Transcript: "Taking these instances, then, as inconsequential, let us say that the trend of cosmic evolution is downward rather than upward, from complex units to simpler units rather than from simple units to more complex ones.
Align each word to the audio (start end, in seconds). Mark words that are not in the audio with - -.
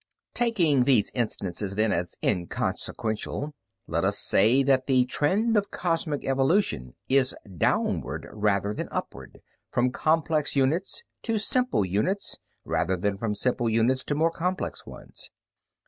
"Taking 0.33 0.85
these 0.85 1.11
instances, 1.13 1.75
then, 1.75 1.91
as 1.91 2.15
inconsequential, 2.23 3.53
let 3.85 4.03
us 4.03 4.17
say 4.17 4.63
that 4.63 4.87
the 4.87 5.05
trend 5.05 5.55
of 5.55 5.69
cosmic 5.69 6.25
evolution 6.25 6.95
is 7.07 7.35
downward 7.55 8.27
rather 8.31 8.73
than 8.73 8.89
upward, 8.89 9.41
from 9.69 9.91
complex 9.91 10.55
units 10.55 11.03
to 11.21 11.37
simpler 11.37 11.85
units 11.85 12.37
rather 12.65 12.97
than 12.97 13.15
from 13.15 13.35
simple 13.35 13.69
units 13.69 14.03
to 14.05 14.15
more 14.15 14.31
complex 14.31 14.87
ones. 14.87 15.29